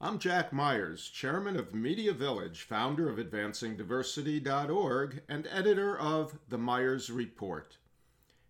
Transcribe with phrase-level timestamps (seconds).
[0.00, 7.10] I'm Jack Myers, chairman of Media Village, founder of AdvancingDiversity.org, and editor of The Myers
[7.10, 7.78] Report.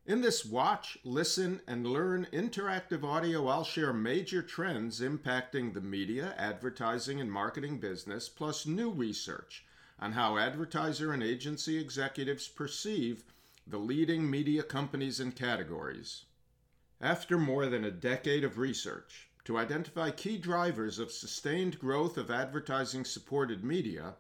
[0.05, 6.35] In this watch, listen, and learn interactive audio, I'll share major trends impacting the media,
[6.37, 9.65] advertising, and marketing business, plus new research
[9.99, 13.25] on how advertiser and agency executives perceive
[13.67, 16.27] the leading media companies and categories.
[17.01, 22.31] After more than a decade of research, to identify key drivers of sustained growth of
[22.31, 24.13] advertising supported media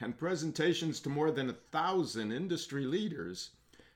[0.00, 3.50] and presentations to more than a thousand industry leaders,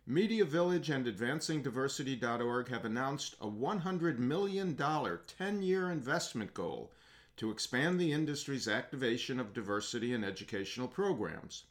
[0.09, 6.91] Media Village and AdvancingDiversity.org have announced a $100 million 10 year investment goal
[7.37, 11.62] to expand the industry's activation of diversity in educational programs.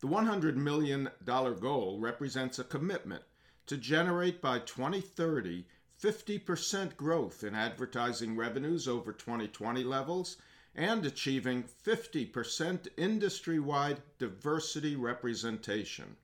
[0.00, 3.22] The $100 million goal represents a commitment
[3.66, 5.66] to generate by 2030
[6.00, 10.36] 50% growth in advertising revenues over 2020 levels,
[10.74, 16.16] and achieving 50% industry wide diversity representation.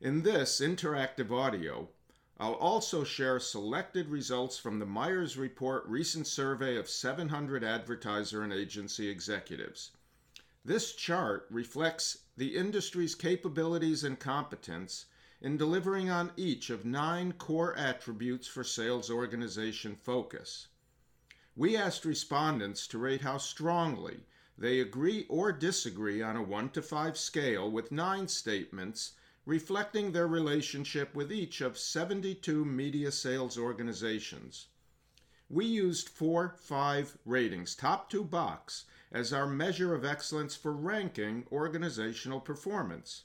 [0.00, 1.88] In this interactive audio,
[2.38, 8.52] I'll also share selected results from the Myers Report recent survey of 700 advertiser and
[8.52, 9.90] agency executives.
[10.64, 15.04] This chart reflects the industry's capabilities and competence
[15.40, 20.68] in delivering on each of nine core attributes for sales organization focus.
[21.56, 24.26] We asked respondents to rate how strongly
[24.58, 29.12] they agree or disagree on a 1 to 5 scale with nine statements
[29.46, 34.66] reflecting their relationship with each of 72 media sales organizations.
[35.48, 41.46] We used 4 5 ratings, top two box, as our measure of excellence for ranking
[41.50, 43.24] organizational performance.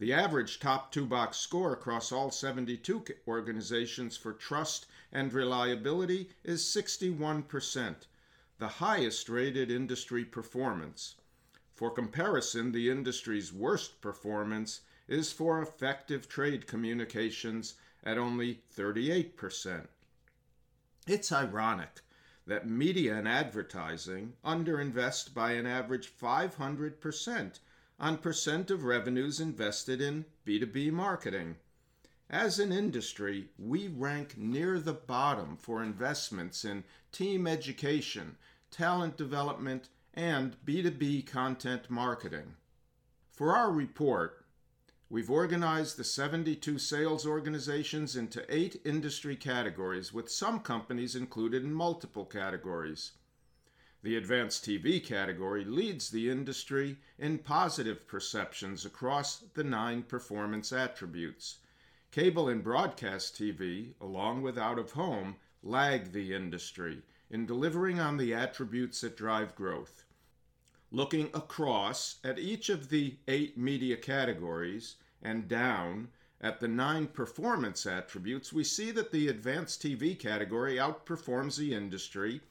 [0.00, 6.64] The average top two box score across all 72 organizations for trust and reliability is
[6.64, 7.94] 61%,
[8.58, 11.14] the highest rated industry performance.
[11.74, 19.86] For comparison, the industry's worst performance is for effective trade communications at only 38%.
[21.06, 22.00] It's ironic
[22.46, 27.58] that media and advertising underinvest by an average 500%
[27.98, 31.56] on percent of revenues invested in B2B marketing.
[32.28, 38.36] As an industry, we rank near the bottom for investments in team education,
[38.70, 42.54] talent development, and B2B content marketing.
[43.30, 44.44] For our report,
[45.08, 51.74] we've organized the 72 sales organizations into eight industry categories, with some companies included in
[51.74, 53.12] multiple categories.
[54.04, 61.60] The advanced TV category leads the industry in positive perceptions across the nine performance attributes.
[62.10, 67.00] Cable and broadcast TV, along with out of home, lag the industry
[67.30, 70.04] in delivering on the attributes that drive growth.
[70.90, 76.08] Looking across at each of the eight media categories and down
[76.42, 82.42] at the nine performance attributes, we see that the advanced TV category outperforms the industry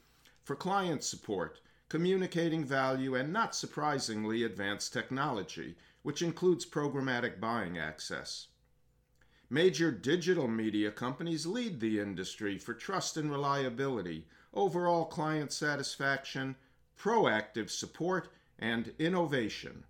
[0.44, 8.48] for client support, communicating value, and not surprisingly, advanced technology, which includes programmatic buying access.
[9.48, 16.56] Major digital media companies lead the industry for trust and reliability, overall client satisfaction,
[16.98, 18.28] proactive support,
[18.58, 19.84] and innovation.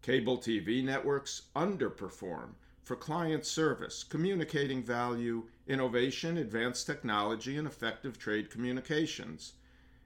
[0.00, 2.50] Cable TV networks underperform
[2.84, 9.54] for client service, communicating value, innovation, advanced technology, and effective trade communications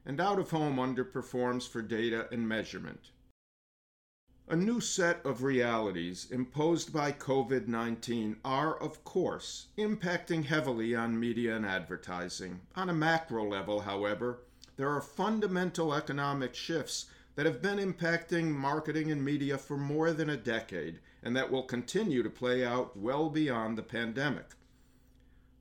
[0.06, 3.11] and out of home underperforms for data and measurement.
[4.49, 11.19] A new set of realities imposed by COVID 19 are, of course, impacting heavily on
[11.19, 12.61] media and advertising.
[12.77, 14.39] On a macro level, however,
[14.77, 20.31] there are fundamental economic shifts that have been impacting marketing and media for more than
[20.31, 24.50] a decade and that will continue to play out well beyond the pandemic.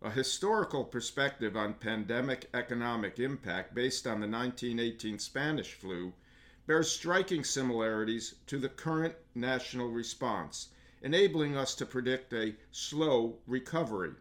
[0.05, 6.13] A historical perspective on pandemic economic impact based on the 1918 Spanish flu
[6.67, 10.69] bears striking similarities to the current national response,
[11.01, 14.13] enabling us to predict a slow recovery.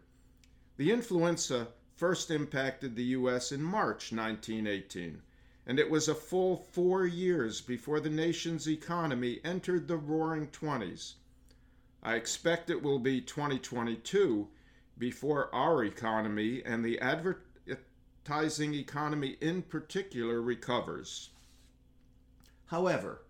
[0.77, 3.51] The influenza first impacted the U.S.
[3.51, 5.21] in March 1918,
[5.67, 11.13] and it was a full four years before the nation's economy entered the roaring 20s.
[12.01, 14.47] I expect it will be 2022
[14.97, 21.29] before our economy and the advertising economy in particular recovers.
[22.67, 23.21] However,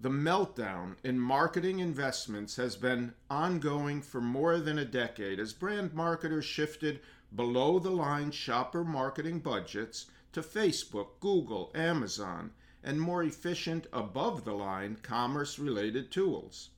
[0.00, 5.92] the meltdown in marketing investments has been ongoing for more than a decade as brand
[5.92, 7.00] marketers shifted
[7.34, 12.52] below the line shopper marketing budgets to Facebook, Google, Amazon,
[12.82, 16.70] and more efficient above the line commerce related tools.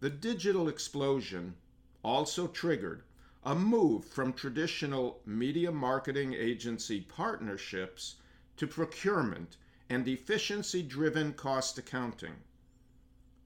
[0.00, 1.54] The digital explosion
[2.02, 3.02] also triggered
[3.42, 8.16] a move from traditional media marketing agency partnerships
[8.56, 9.56] to procurement
[9.88, 12.34] and efficiency driven cost accounting.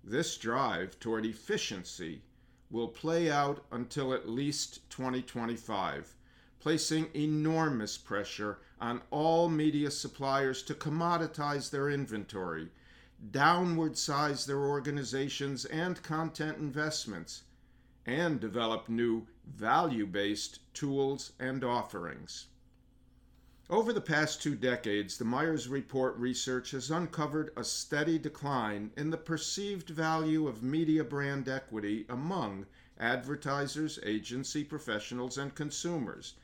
[0.03, 2.23] This drive toward efficiency
[2.71, 6.17] will play out until at least 2025,
[6.59, 12.69] placing enormous pressure on all media suppliers to commoditize their inventory,
[13.31, 17.45] downward size their organizations and content investments,
[18.07, 22.47] and develop new value based tools and offerings.
[23.71, 29.09] Over the past two decades, the Myers Report research has uncovered a steady decline in
[29.09, 32.67] the perceived value of media brand equity among
[32.99, 36.35] advertisers, agency professionals, and consumers.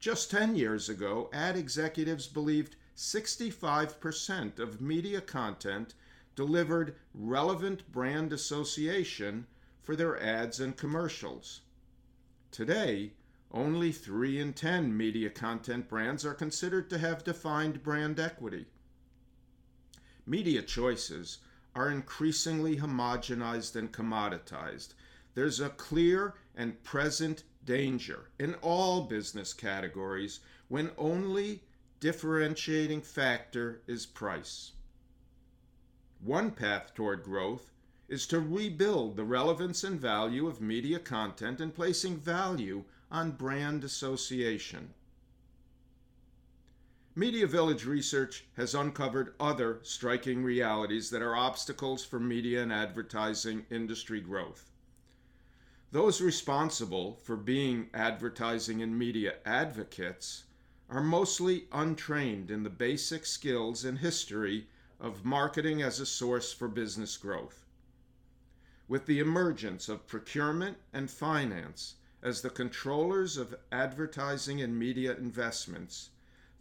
[0.00, 5.94] Just 10 years ago, ad executives believed 65% of media content
[6.34, 9.46] delivered relevant brand association
[9.86, 11.60] for their ads and commercials.
[12.50, 13.12] Today,
[13.52, 18.66] only 3 in 10 media content brands are considered to have defined brand equity.
[20.26, 21.38] Media choices
[21.72, 24.94] are increasingly homogenized and commoditized.
[25.34, 31.62] There's a clear and present danger in all business categories when only
[32.00, 34.72] differentiating factor is price.
[36.20, 37.70] One path toward growth
[38.08, 43.82] is to rebuild the relevance and value of media content and placing value on brand
[43.82, 44.94] association.
[47.14, 53.64] Media Village research has uncovered other striking realities that are obstacles for media and advertising
[53.70, 54.70] industry growth.
[55.92, 60.44] Those responsible for being advertising and media advocates
[60.90, 64.68] are mostly untrained in the basic skills and history
[65.00, 67.65] of marketing as a source for business growth.
[68.88, 76.10] With the emergence of procurement and finance, as the controllers of advertising and media investments,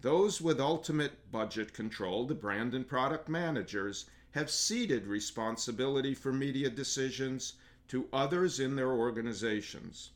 [0.01, 6.69] those with ultimate budget control, the brand and product managers, have ceded responsibility for media
[6.69, 7.53] decisions
[7.87, 10.09] to others in their organizations.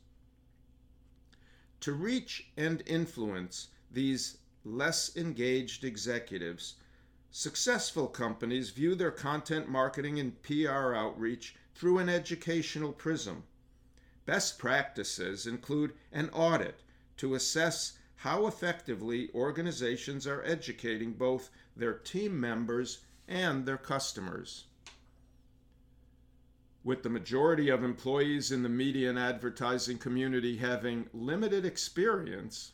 [1.80, 6.74] To reach and influence these less engaged executives,
[7.30, 13.42] successful companies view their content marketing and PR outreach through an educational prism.
[14.26, 16.82] Best practices include an audit
[17.16, 24.66] to assess how effectively organizations are educating both their team members and their customers.
[26.84, 32.72] With the majority of employees in the media and advertising community having limited experience,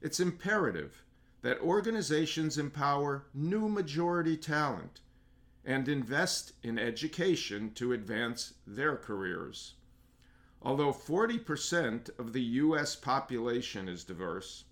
[0.00, 1.04] it's imperative
[1.42, 5.02] that organizations empower new majority talent
[5.64, 9.74] and invest in education to advance their careers.
[10.62, 12.96] Although 40% of the U.S.
[12.96, 14.64] population is diverse,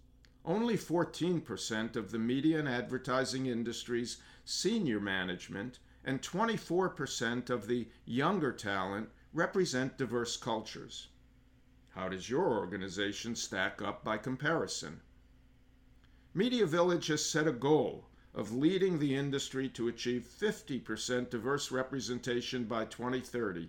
[0.44, 8.52] only 14% of the media and advertising industry's senior management and 24% of the younger
[8.52, 11.08] talent represent diverse cultures.
[11.90, 15.00] How does your organization stack up by comparison?
[16.32, 18.07] Media Village has set a goal
[18.38, 23.68] of leading the industry to achieve 50% diverse representation by 2030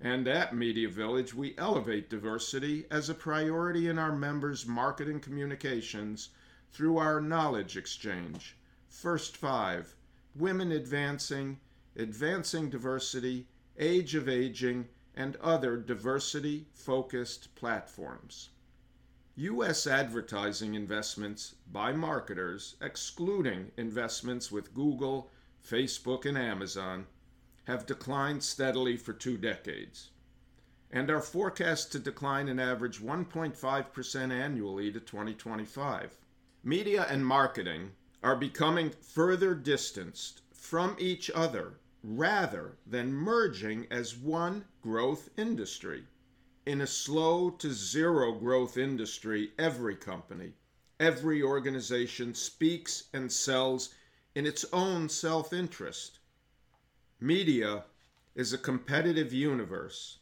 [0.00, 6.28] and at Media Village, we elevate diversity as a priority in our members' marketing communications
[6.72, 8.56] through our knowledge exchange.
[8.88, 9.94] First five
[10.34, 11.58] Women Advancing,
[11.96, 13.46] Advancing Diversity,
[13.78, 18.50] Age of Aging, and other diversity focused platforms.
[19.36, 19.86] U.S.
[19.88, 25.32] advertising investments by marketers, excluding investments with Google,
[25.68, 27.06] Facebook, and Amazon,
[27.64, 30.10] have declined steadily for two decades
[30.88, 36.16] and are forecast to decline an average 1.5% annually to 2025.
[36.62, 37.90] Media and marketing
[38.22, 41.74] are becoming further distanced from each other
[42.04, 46.04] rather than merging as one growth industry.
[46.66, 50.54] In a slow to zero growth industry, every company,
[50.98, 53.94] every organization speaks and sells
[54.34, 56.20] in its own self interest
[57.20, 57.84] Media
[58.34, 60.18] is a competitive universe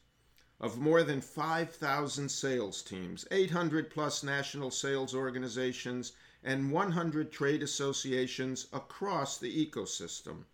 [0.60, 6.12] of more than 5,000 sales teams, 800 plus national sales organizations,
[6.44, 10.44] and 100 trade associations across the ecosystem.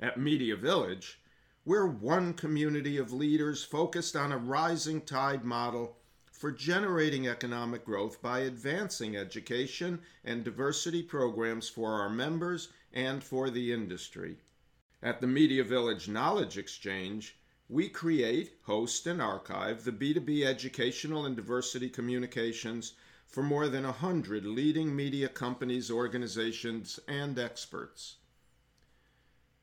[0.00, 1.20] At Media Village,
[1.66, 5.96] we're one community of leaders focused on a rising tide model
[6.30, 13.50] for generating economic growth by advancing education and diversity programs for our members and for
[13.50, 14.36] the industry.
[15.02, 17.36] At the Media Village Knowledge Exchange,
[17.68, 22.92] we create, host, and archive the B2B educational and diversity communications
[23.26, 28.18] for more than 100 leading media companies, organizations, and experts.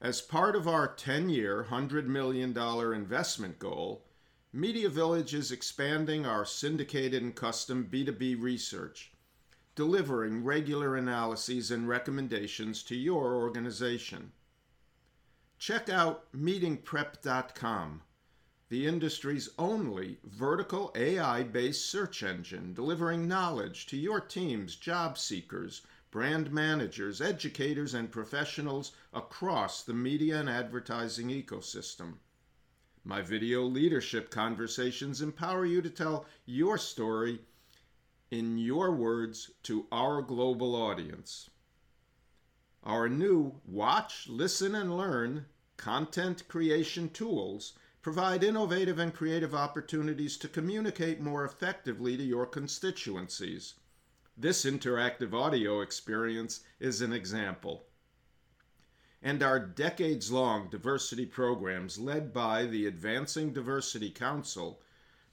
[0.03, 2.49] As part of our 10 year, $100 million
[2.93, 4.03] investment goal,
[4.51, 9.13] Media Village is expanding our syndicated and custom B2B research,
[9.75, 14.33] delivering regular analyses and recommendations to your organization.
[15.57, 18.01] Check out meetingprep.com,
[18.67, 25.81] the industry's only vertical AI based search engine delivering knowledge to your team's job seekers,
[26.13, 32.13] brand managers, educators, and professionals across the media and advertising ecosystem.
[33.03, 37.39] My video leadership conversations empower you to tell your story
[38.29, 41.49] in your words to our global audience.
[42.83, 50.47] Our new Watch, Listen, and Learn content creation tools provide innovative and creative opportunities to
[50.47, 53.73] communicate more effectively to your constituencies.
[54.35, 57.85] This interactive audio experience is an example
[59.23, 64.81] and our decades long diversity programs led by the Advancing Diversity Council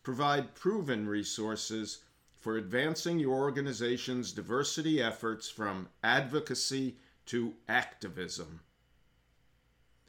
[0.04, 2.04] provide proven resources
[2.37, 8.61] for advancing your organization's diversity efforts from advocacy to activism.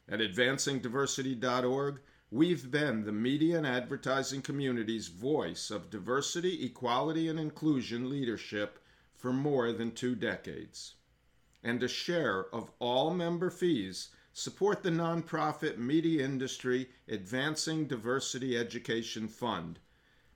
[0.08, 8.08] At advancingdiversity.org, we've been the media and advertising community's voice of diversity, equality, and inclusion
[8.08, 8.78] leadership
[9.22, 10.96] for more than two decades
[11.64, 19.28] and a share of all member fees support the nonprofit Media Industry Advancing Diversity Education
[19.28, 19.78] Fund,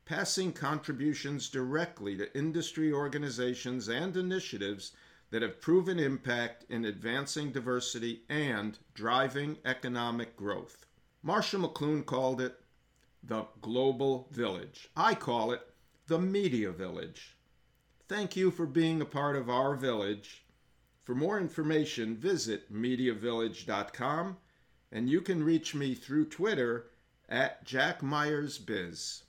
[0.05, 4.93] passing contributions directly to industry organizations and initiatives
[5.31, 10.87] that have proven impact in advancing diversity and driving economic growth.
[11.25, 12.61] Marshall McLuhan called it
[13.25, 14.91] the Global Village.
[14.97, 15.63] I call it
[16.07, 17.36] the Media Village.
[18.09, 20.47] Thank you for being a part of our village
[21.07, 24.39] for more information, visit MediaVillage.com
[24.91, 26.91] and you can reach me through Twitter
[27.29, 29.23] at Jack Myers Biz.